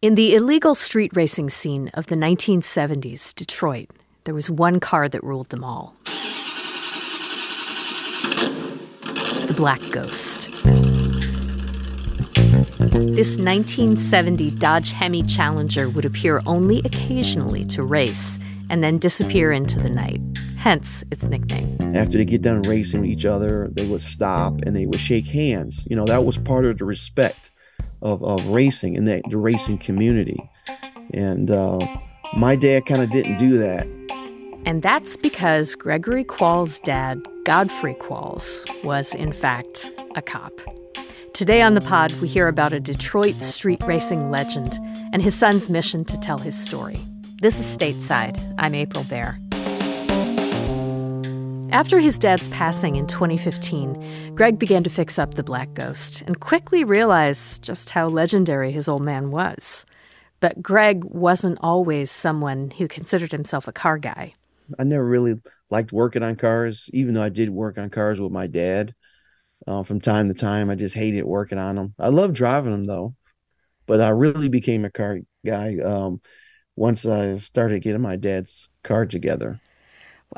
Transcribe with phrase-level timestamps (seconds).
[0.00, 3.90] In the illegal street racing scene of the 1970s Detroit,
[4.22, 5.96] there was one car that ruled them all
[9.48, 10.52] the Black Ghost.
[13.16, 18.38] This 1970 Dodge Hemi Challenger would appear only occasionally to race
[18.70, 20.20] and then disappear into the night,
[20.56, 21.76] hence its nickname.
[21.96, 25.26] After they get done racing with each other, they would stop and they would shake
[25.26, 25.84] hands.
[25.90, 27.50] You know, that was part of the respect
[28.02, 30.38] of, of racing in the, the racing community.
[31.14, 31.78] And uh,
[32.36, 33.86] my dad kind of didn't do that.
[34.66, 40.52] And that's because Gregory Qualls' dad, Godfrey Qualls, was in fact a cop.
[41.32, 44.78] Today on the pod, we hear about a Detroit street racing legend
[45.12, 46.98] and his son's mission to tell his story.
[47.40, 48.36] This is Stateside.
[48.58, 49.38] I'm April Baer.
[51.70, 56.40] After his dad's passing in 2015, Greg began to fix up the Black Ghost and
[56.40, 59.84] quickly realized just how legendary his old man was.
[60.40, 64.32] But Greg wasn't always someone who considered himself a car guy.
[64.78, 65.34] I never really
[65.68, 68.94] liked working on cars, even though I did work on cars with my dad
[69.66, 70.70] uh, from time to time.
[70.70, 71.94] I just hated working on them.
[71.98, 73.14] I love driving them though,
[73.86, 76.22] but I really became a car guy um,
[76.76, 79.60] once I started getting my dad's car together.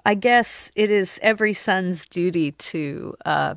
[0.04, 3.54] I guess it is every son's duty to, uh,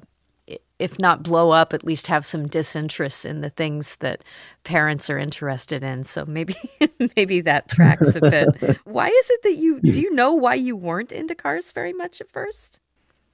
[0.79, 4.23] if not blow up, at least have some disinterest in the things that
[4.63, 6.03] parents are interested in.
[6.03, 6.55] So maybe,
[7.15, 8.79] maybe that tracks a bit.
[8.83, 12.19] why is it that you do you know why you weren't into cars very much
[12.19, 12.79] at first?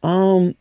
[0.03, 0.53] Um,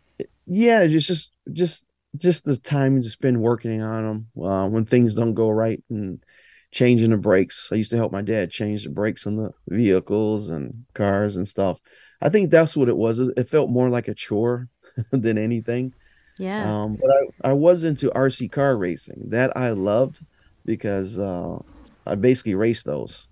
[0.46, 1.84] yeah, it's just just
[2.16, 6.22] just the time to spend working on them uh, when things don't go right and
[6.70, 7.68] changing the brakes.
[7.72, 11.46] I used to help my dad change the brakes on the vehicles and cars and
[11.46, 11.80] stuff.
[12.20, 13.18] I think that's what it was.
[13.20, 14.68] It felt more like a chore
[15.10, 15.94] than anything.
[16.38, 16.82] Yeah.
[16.82, 19.22] Um, but I, I was into RC car racing.
[19.26, 20.24] That I loved
[20.64, 21.58] because uh,
[22.06, 23.28] I basically raced those.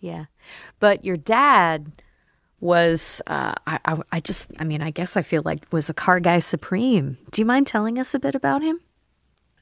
[0.00, 0.26] Yeah.
[0.80, 1.90] But your dad
[2.60, 5.94] was, uh, I, I, I just, I mean, I guess I feel like was a
[5.94, 7.18] car guy supreme.
[7.30, 8.80] Do you mind telling us a bit about him?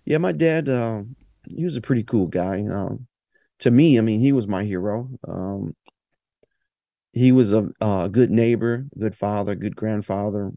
[0.05, 1.03] Yeah, my dad, uh,
[1.49, 2.65] he was a pretty cool guy.
[2.67, 3.07] Um,
[3.61, 5.09] to me, I mean, he was my hero.
[5.27, 5.75] Um,
[7.13, 10.53] he was a, a good neighbor, good father, good grandfather.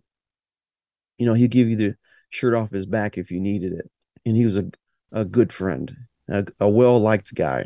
[1.17, 1.95] You know, he'd give you the
[2.29, 3.89] shirt off his back if you needed it,
[4.25, 4.65] and he was a
[5.11, 5.95] a good friend,
[6.27, 7.65] a, a well liked guy.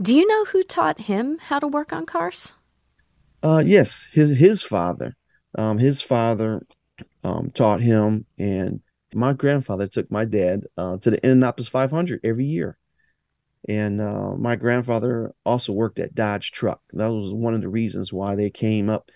[0.00, 2.54] Do you know who taught him how to work on cars?
[3.42, 5.16] Uh, yes, his his father.
[5.56, 6.62] Um, his father
[7.24, 8.80] um, taught him, and
[9.14, 12.78] my grandfather took my dad uh, to the Indianapolis 500 every year.
[13.68, 16.80] And uh, my grandfather also worked at Dodge Truck.
[16.92, 19.10] That was one of the reasons why they came up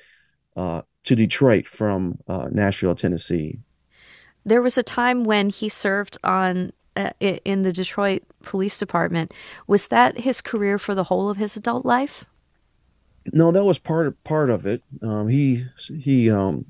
[0.57, 3.59] uh, to Detroit from uh, Nashville, Tennessee.
[4.45, 9.33] There was a time when he served on uh, in the Detroit Police Department.
[9.67, 12.25] Was that his career for the whole of his adult life?
[13.33, 14.83] No, that was part of part of it.
[15.03, 16.67] Um, he he um,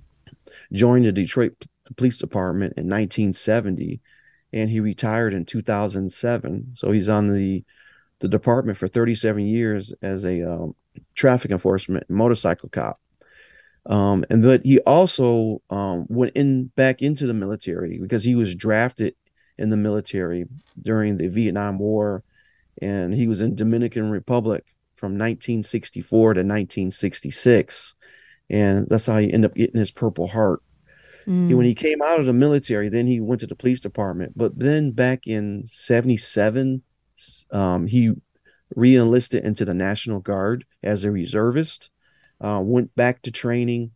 [0.73, 1.53] joined the Detroit
[1.97, 4.01] Police Department in 1970
[4.54, 6.75] and he retired in 2007.
[6.76, 7.65] So he's on the
[8.20, 10.75] the department for 37 years as a um,
[11.15, 13.00] traffic enforcement motorcycle cop.
[13.87, 18.54] Um, and but he also um, went in back into the military because he was
[18.54, 19.15] drafted
[19.59, 20.47] in the military
[20.81, 22.22] during the Vietnam War,
[22.81, 24.65] and he was in Dominican Republic
[24.97, 27.94] from 1964 to 1966,
[28.48, 30.62] and that's how he ended up getting his Purple Heart.
[31.27, 31.55] Mm.
[31.55, 34.37] When he came out of the military, then he went to the police department.
[34.37, 36.83] But then back in 77,
[37.51, 38.12] um, he
[38.75, 41.91] re-enlisted into the National Guard as a reservist,
[42.41, 43.93] uh, went back to training,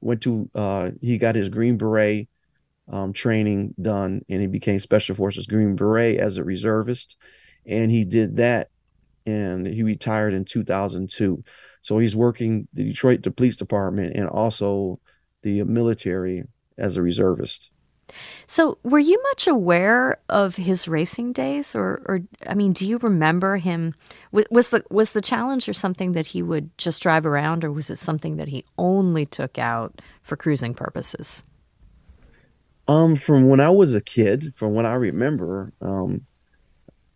[0.00, 2.28] went to, uh, he got his Green Beret
[2.90, 7.16] um, training done, and he became Special Forces Green Beret as a reservist.
[7.66, 8.70] And he did that,
[9.26, 11.44] and he retired in 2002.
[11.80, 15.00] So he's working the Detroit the Police Department and also
[15.42, 16.44] the military
[16.78, 17.70] as a reservist.
[18.46, 22.98] So, were you much aware of his racing days, or, or I mean, do you
[22.98, 23.94] remember him?
[24.32, 27.98] Was the was the Challenger something that he would just drive around, or was it
[27.98, 31.42] something that he only took out for cruising purposes?
[32.88, 36.26] Um, from when I was a kid, from what I remember, um,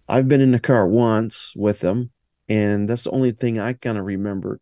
[0.08, 2.10] I've been in the car once with him,
[2.48, 4.60] and that's the only thing I kind of remembered,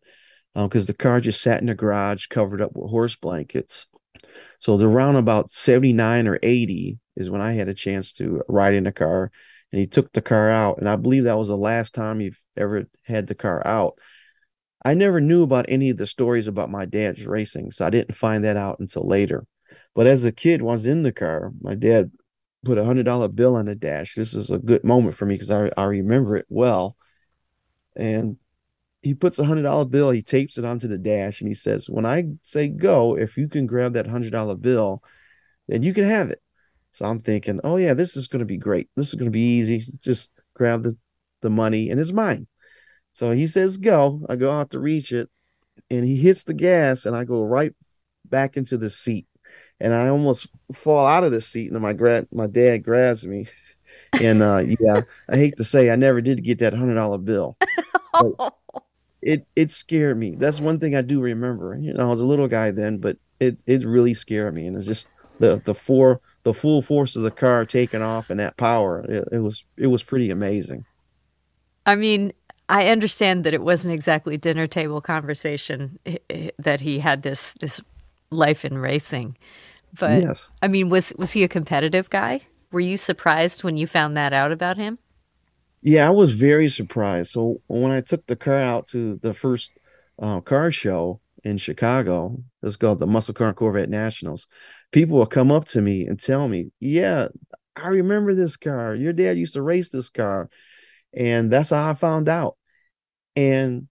[0.53, 3.85] because um, the car just sat in the garage, covered up with horse blankets
[4.59, 8.73] so the around about 79 or 80 is when I had a chance to ride
[8.73, 9.31] in the car
[9.71, 10.77] and he took the car out.
[10.77, 13.99] And I believe that was the last time he ever had the car out.
[14.83, 18.15] I never knew about any of the stories about my dad's racing, so I didn't
[18.15, 19.47] find that out until later.
[19.95, 22.11] But as a kid, was in the car, my dad
[22.63, 24.13] put a hundred dollar bill on the dash.
[24.13, 26.97] This is a good moment for me because I, I remember it well.
[27.95, 28.37] And
[29.05, 31.87] he puts a hundred dollar bill, he tapes it onto the dash, and he says,
[31.87, 35.03] When I say go, if you can grab that hundred dollar bill,
[35.67, 36.41] then you can have it.
[36.91, 38.89] So I'm thinking, oh yeah, this is gonna be great.
[38.95, 39.83] This is gonna be easy.
[39.99, 40.97] Just grab the,
[41.43, 42.47] the money and it's mine.
[43.13, 44.25] So he says go.
[44.27, 45.29] I go out to reach it,
[45.91, 47.75] and he hits the gas, and I go right
[48.25, 49.27] back into the seat
[49.79, 53.47] and I almost fall out of the seat, and my gra- my dad grabs me,
[54.19, 57.55] and uh, yeah, I hate to say, I never did get that hundred dollar bill.
[59.25, 60.35] it it scared me.
[60.35, 61.77] That's one thing I do remember.
[61.77, 64.77] You know, I was a little guy then, but it it really scared me, and
[64.77, 68.55] it's just the the four the full force of the car taking off and that
[68.55, 69.03] power.
[69.09, 70.85] It, it was it was pretty amazing.
[71.87, 72.33] I mean,
[72.69, 77.53] I understand that it wasn't exactly dinner table conversation eh, eh, that he had this
[77.55, 77.81] this
[78.29, 79.37] life in racing.
[79.97, 80.51] But yes.
[80.61, 82.41] I mean, was was he a competitive guy?
[82.71, 84.99] Were you surprised when you found that out about him?
[85.85, 87.29] Yeah, I was very surprised.
[87.31, 89.69] So when I took the car out to the first
[90.19, 94.47] uh, car show in Chicago, it's called the Muscle Car Corvette Nationals.
[94.91, 97.27] People will come up to me and tell me, "Yeah,
[97.75, 98.95] I remember this car.
[98.95, 100.49] Your dad used to race this car,"
[101.13, 102.57] and that's how I found out.
[103.35, 103.87] And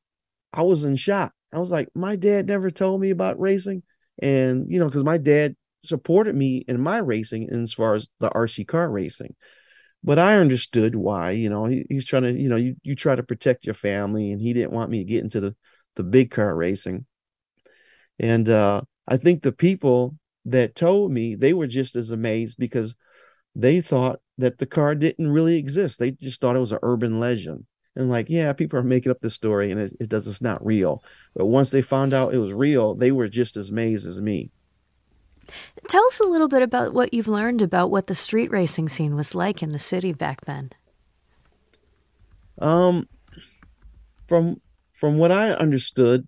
[0.53, 1.33] I was in shock.
[1.53, 3.85] I was like, "My dad never told me about racing."
[4.21, 8.31] And, you know, because my dad supported me in my racing as far as the
[8.31, 9.37] RC car racing.
[10.05, 13.17] But I understood why, you know, he, he's trying to, you know, you, you try
[13.17, 15.57] to protect your family and he didn't want me to get into the,
[15.97, 17.07] the big car racing.
[18.19, 22.95] And uh, I think the people that told me, they were just as amazed because
[23.57, 25.99] they thought that the car didn't really exist.
[25.99, 27.65] They just thought it was an urban legend
[27.97, 30.65] and like yeah people are making up this story and it, it does it's not
[30.65, 31.03] real
[31.35, 34.51] but once they found out it was real they were just as amazed as me
[35.89, 39.15] tell us a little bit about what you've learned about what the street racing scene
[39.15, 40.71] was like in the city back then.
[42.59, 43.09] Um
[44.27, 44.61] from
[44.93, 46.27] from what i understood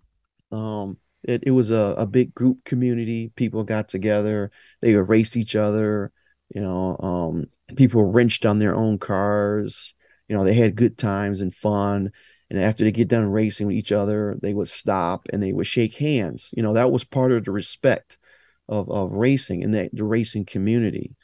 [0.53, 3.33] um it, it was a, a big group community.
[3.35, 4.53] People got together.
[4.81, 6.13] They would race each other
[6.55, 9.95] you know um people wrenched on their own cars.
[10.29, 12.13] You know they had good times and fun.
[12.49, 15.67] And after they get done racing with each other they would stop and they would
[15.67, 16.51] shake hands.
[16.57, 18.19] You know that was part of the respect
[18.69, 21.15] of of racing and the, the racing community.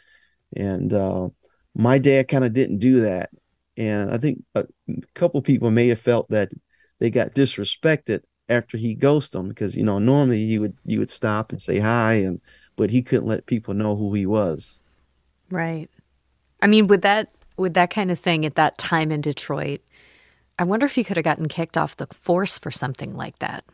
[0.56, 1.28] And uh,
[1.74, 3.30] my dad kind of didn't do that.
[3.76, 4.66] And i think a
[5.14, 6.50] couple people may have felt that
[7.00, 11.10] they got disrespected after he ghosted them because you know normally you would you would
[11.10, 12.40] stop and say hi and
[12.76, 14.80] but he couldn't let people know who he was.
[15.50, 15.88] Right.
[16.60, 19.80] I mean would that with that kind of thing at that time in Detroit,
[20.58, 23.64] I wonder if he could have gotten kicked off the force for something like that.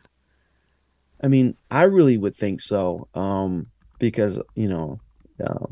[1.21, 3.67] I mean, I really would think so, um,
[3.99, 4.99] because you know,
[5.45, 5.65] uh,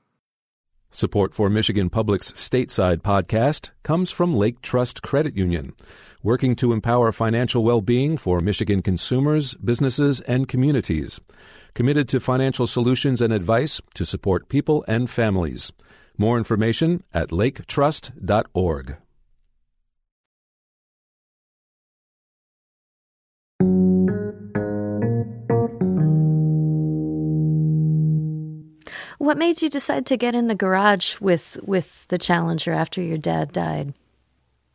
[0.95, 5.73] Support for Michigan Public's Stateside podcast comes from Lake Trust Credit Union,
[6.21, 11.19] working to empower financial well-being for Michigan consumers, businesses, and communities.
[11.73, 15.73] Committed to financial solutions and advice to support people and families.
[16.15, 18.97] More information at laketrust.org.
[29.23, 33.17] What made you decide to get in the garage with with the Challenger after your
[33.17, 33.93] dad died?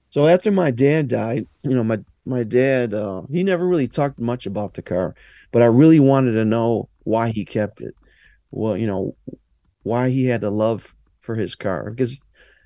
[0.09, 4.19] So after my dad died, you know, my my dad, uh, he never really talked
[4.19, 5.15] much about the car,
[5.53, 7.95] but I really wanted to know why he kept it.
[8.51, 9.15] Well, you know,
[9.83, 12.19] why he had a love for his car because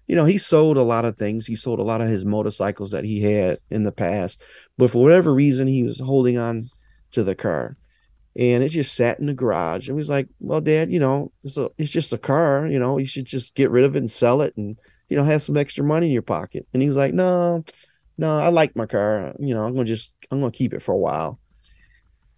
[0.06, 1.48] you know, he sold a lot of things.
[1.48, 4.40] He sold a lot of his motorcycles that he had in the past,
[4.78, 6.62] but for whatever reason, he was holding on
[7.10, 7.76] to the car,
[8.36, 9.88] and it just sat in the garage.
[9.88, 12.66] And he was like, "Well, Dad, you know, it's a, it's just a car.
[12.66, 15.24] You know, you should just get rid of it and sell it, and you know,
[15.24, 17.64] have some extra money in your pocket." And he was like, "No,
[18.18, 19.34] no, I like my car.
[19.38, 21.38] You know, I'm gonna just I'm gonna keep it for a while."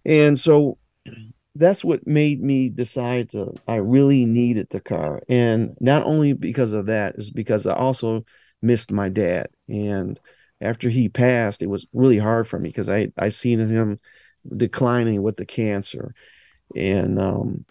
[0.05, 0.77] And so
[1.55, 5.21] that's what made me decide to I really needed the car.
[5.29, 8.25] And not only because of that, is because I also
[8.61, 9.47] missed my dad.
[9.69, 10.19] And
[10.61, 13.97] after he passed, it was really hard for me because I I seen him
[14.55, 16.13] declining with the cancer.
[16.75, 17.65] And um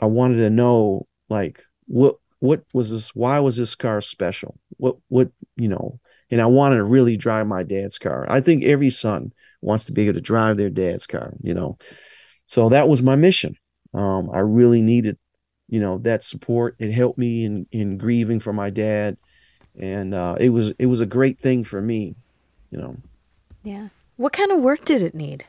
[0.00, 4.58] I wanted to know like what what was this why was this car special?
[4.76, 5.98] What what you know,
[6.30, 8.26] and I wanted to really drive my dad's car.
[8.28, 9.32] I think every son
[9.62, 11.78] wants to be able to drive their dad's car, you know.
[12.46, 13.56] So that was my mission.
[13.94, 15.16] Um, I really needed,
[15.68, 16.76] you know, that support.
[16.78, 19.16] It helped me in in grieving for my dad,
[19.78, 22.14] and uh, it was it was a great thing for me,
[22.70, 22.96] you know.
[23.62, 23.88] Yeah.
[24.16, 25.44] What kind of work did it need?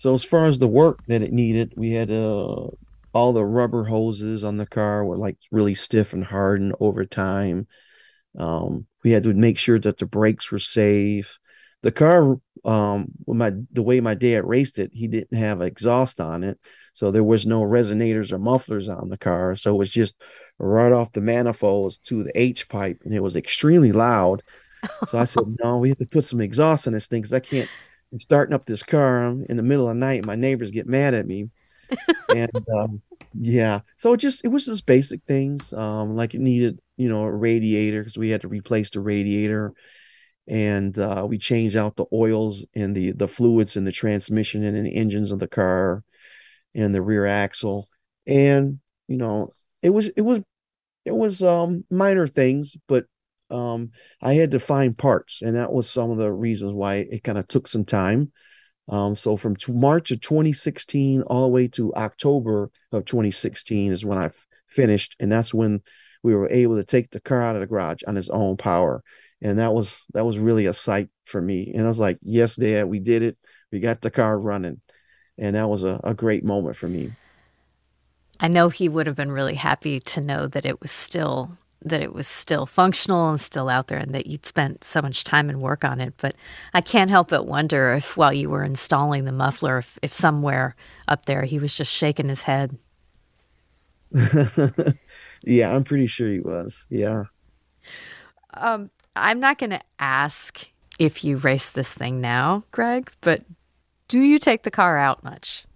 [0.00, 2.68] So as far as the work that it needed, we had uh,
[3.12, 7.66] all the rubber hoses on the car were like really stiff and hardened over time.
[8.38, 11.38] Um, we had to make sure that the brakes were safe.
[11.82, 16.44] The car um my the way my dad raced it he didn't have exhaust on
[16.44, 16.58] it
[16.92, 19.54] so there was no resonators or mufflers on the car.
[19.54, 20.14] So it was just
[20.58, 24.42] right off the manifolds to the h pipe and it was extremely loud.
[25.08, 27.40] So i said no we have to put some exhaust on this thing because i
[27.40, 27.68] can't
[28.12, 31.14] I'm starting up this car in the middle of the night my neighbors get mad
[31.14, 31.50] at me.
[32.34, 33.02] And um,
[33.34, 37.22] yeah so it just it was just basic things um like it needed you know
[37.24, 39.72] a radiator because we had to replace the radiator.
[40.48, 44.76] And uh, we changed out the oils and the the fluids in the transmission and
[44.76, 46.02] in the engines of the car
[46.74, 47.88] and the rear axle.
[48.26, 49.52] And you know
[49.82, 50.40] it was it was
[51.04, 53.06] it was um minor things but
[53.50, 53.90] um
[54.22, 57.38] i had to find parts and that was some of the reasons why it kind
[57.38, 58.32] of took some time.
[58.88, 64.18] Um so from march of 2016 all the way to october of 2016 is when
[64.18, 64.30] i
[64.68, 65.82] finished and that's when
[66.22, 69.02] we were able to take the car out of the garage on its own power.
[69.42, 71.72] And that was that was really a sight for me.
[71.74, 73.38] And i was like yes dad we did it.
[73.72, 74.80] We got the car running.
[75.38, 77.12] And that was a, a great moment for me.
[78.38, 82.02] I know he would have been really happy to know that it was still that
[82.02, 85.48] it was still functional and still out there and that you'd spent so much time
[85.48, 86.14] and work on it.
[86.18, 86.34] But
[86.74, 90.76] I can't help but wonder if while you were installing the muffler, if, if somewhere
[91.08, 92.76] up there he was just shaking his head.
[95.44, 97.24] yeah i'm pretty sure he was yeah
[98.54, 100.66] Um, I'm not going to ask
[100.98, 103.44] if you race this thing now, Greg, but
[104.08, 105.66] do you take the car out much?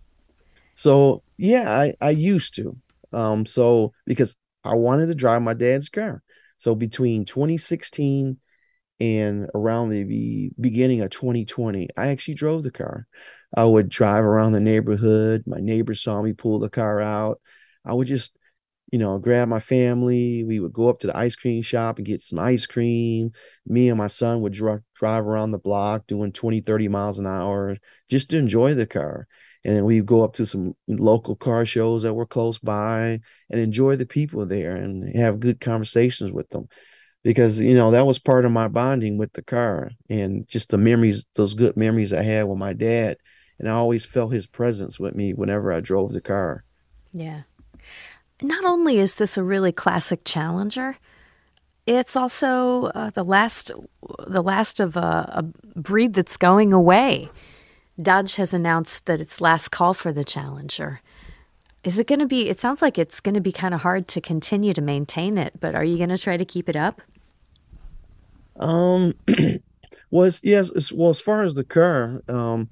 [0.74, 2.76] So yeah, I, I used to.
[3.12, 6.22] Um, so because I wanted to drive my dad's car.
[6.58, 8.38] So between 2016
[9.00, 13.06] and around the beginning of 2020, I actually drove the car.
[13.56, 15.44] I would drive around the neighborhood.
[15.46, 17.40] My neighbors saw me pull the car out.
[17.84, 18.36] I would just
[18.94, 20.44] you know, grab my family.
[20.44, 23.32] We would go up to the ice cream shop and get some ice cream.
[23.66, 27.26] Me and my son would dr- drive around the block doing 20, 30 miles an
[27.26, 27.76] hour
[28.08, 29.26] just to enjoy the car.
[29.64, 33.18] And then we'd go up to some local car shows that were close by
[33.50, 36.68] and enjoy the people there and have good conversations with them.
[37.24, 40.78] Because, you know, that was part of my bonding with the car and just the
[40.78, 43.16] memories, those good memories I had with my dad.
[43.58, 46.62] And I always felt his presence with me whenever I drove the car.
[47.12, 47.42] Yeah
[48.42, 50.96] not only is this a really classic Challenger,
[51.86, 53.70] it's also uh, the last
[54.26, 55.42] the last of a, a,
[55.78, 57.30] breed that's going away.
[58.00, 61.00] Dodge has announced that it's last call for the Challenger.
[61.84, 62.48] Is it going to be?
[62.48, 65.60] It sounds like it's going to be kind of hard to continue to maintain it.
[65.60, 67.02] But are you going to try to keep it up?
[68.58, 69.14] Um,
[70.10, 70.90] well, yes.
[70.90, 72.70] Well, as far as the car, um,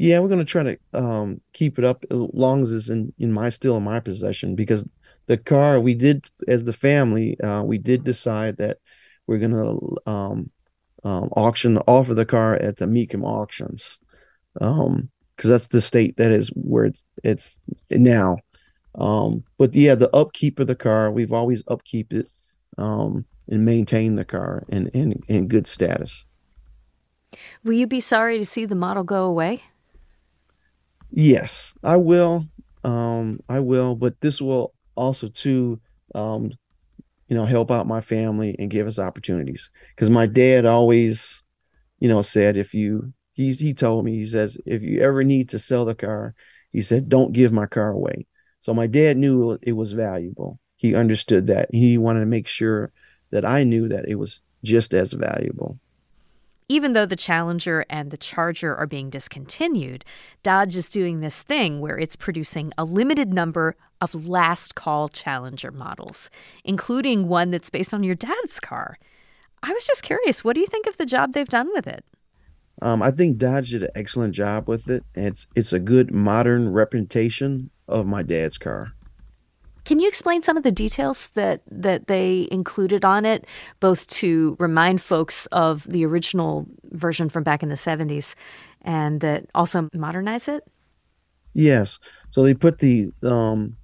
[0.00, 3.12] yeah, we're going to try to um keep it up as long as it's in
[3.18, 4.88] in my still in my possession because
[5.26, 8.78] the car we did as the family uh, we did decide that
[9.26, 9.74] we're gonna
[10.06, 10.50] um,
[11.04, 13.98] um, auction offer the car at the Mecum auctions
[14.60, 18.38] um because that's the state that is where it's it's now.
[18.94, 22.28] Um but yeah the upkeep of the car we've always upkeep it
[22.78, 26.24] um and maintain the car in in, in good status.
[27.62, 29.62] Will you be sorry to see the model go away
[31.10, 32.44] yes i will
[32.84, 35.80] um i will but this will also to
[36.14, 36.50] um,
[37.28, 41.44] you know help out my family and give us opportunities because my dad always
[42.00, 45.50] you know, said if you he's he told me he says if you ever need
[45.50, 46.34] to sell the car,
[46.72, 48.26] he said don't give my car away.
[48.60, 50.58] So my dad knew it was valuable.
[50.76, 51.68] He understood that.
[51.72, 52.90] He wanted to make sure
[53.30, 55.78] that I knew that it was just as valuable.
[56.70, 60.04] Even though the Challenger and the Charger are being discontinued,
[60.44, 65.72] Dodge is doing this thing where it's producing a limited number of last call Challenger
[65.72, 66.30] models,
[66.62, 68.98] including one that's based on your dad's car.
[69.64, 72.04] I was just curious, what do you think of the job they've done with it?
[72.80, 75.02] Um, I think Dodge did an excellent job with it.
[75.16, 78.92] It's it's a good modern representation of my dad's car.
[79.90, 83.44] Can you explain some of the details that that they included on it,
[83.80, 88.36] both to remind folks of the original version from back in the '70s,
[88.82, 90.62] and that also modernize it?
[91.54, 91.98] Yes.
[92.30, 93.78] So they put the um,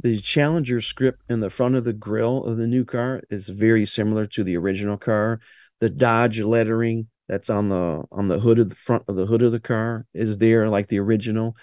[0.00, 3.86] the Challenger script in the front of the grill of the new car is very
[3.86, 5.38] similar to the original car.
[5.78, 9.42] The Dodge lettering that's on the on the hood of the front of the hood
[9.42, 11.56] of the car is there like the original.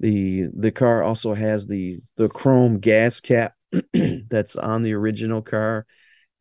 [0.00, 3.54] The the car also has the the chrome gas cap
[3.92, 5.86] that's on the original car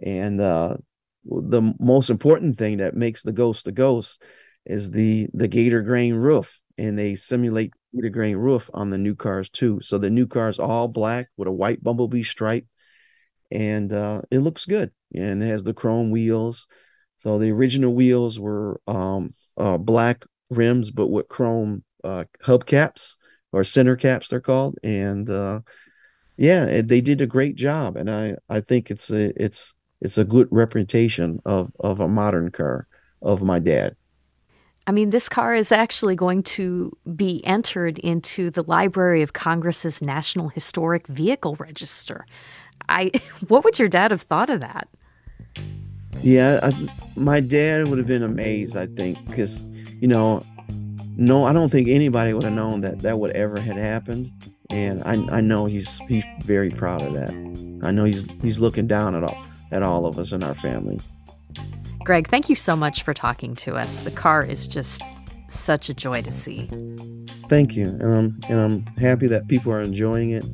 [0.01, 0.77] and uh
[1.25, 4.21] the most important thing that makes the ghost a ghost
[4.65, 9.15] is the the gator grain roof and they simulate gator grain roof on the new
[9.15, 9.79] cars too.
[9.81, 12.65] So the new car is all black with a white bumblebee stripe,
[13.51, 14.91] and uh, it looks good.
[15.13, 16.67] And it has the chrome wheels.
[17.17, 23.15] So the original wheels were um, uh, black rims, but with chrome uh, hubcaps
[23.51, 24.77] or center caps, they're called.
[24.83, 25.61] And uh,
[26.37, 30.23] yeah, they did a great job, and I I think it's a it's it's a
[30.23, 32.87] good representation of of a modern car
[33.21, 33.95] of my dad.
[34.87, 40.01] I mean, this car is actually going to be entered into the Library of Congress's
[40.01, 42.25] National Historic Vehicle Register.
[42.87, 43.11] I,
[43.49, 44.87] what would your dad have thought of that?
[46.21, 48.75] Yeah, I, my dad would have been amazed.
[48.75, 49.63] I think because
[49.99, 50.41] you know,
[51.19, 54.31] no, I don't think anybody would have known that that would ever had happened,
[54.69, 57.31] and I, I know he's he's very proud of that.
[57.83, 60.99] I know he's he's looking down at all at all of us in our family.
[62.05, 63.99] Greg, thank you so much for talking to us.
[63.99, 65.01] The car is just
[65.49, 66.69] such a joy to see.
[67.49, 67.87] Thank you.
[67.87, 70.45] And I'm, and I'm happy that people are enjoying it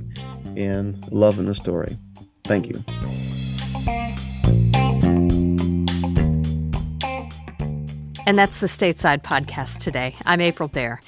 [0.58, 1.96] and loving the story.
[2.44, 3.45] Thank you.
[8.26, 10.16] And that's the Stateside podcast today.
[10.26, 11.00] I'm April Baer.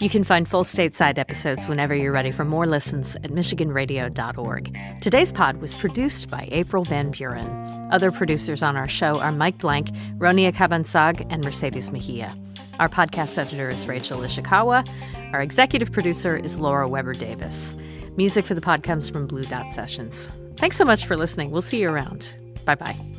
[0.00, 4.76] You can find full stateside episodes whenever you're ready for more listens at MichiganRadio.org.
[5.00, 7.48] Today's pod was produced by April Van Buren.
[7.92, 12.34] Other producers on our show are Mike Blank, Ronia Cabansag, and Mercedes Mejia.
[12.78, 14.86] Our podcast editor is Rachel Ishikawa.
[15.32, 17.74] Our executive producer is Laura Weber Davis.
[18.16, 20.28] Music for the pod comes from Blue Dot Sessions.
[20.56, 21.50] Thanks so much for listening.
[21.52, 22.34] We'll see you around.
[22.66, 23.15] Bye bye.